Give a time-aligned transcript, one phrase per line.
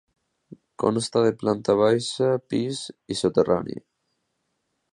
[0.83, 2.81] Consta de planta baixa, pis
[3.17, 3.77] i soterrani.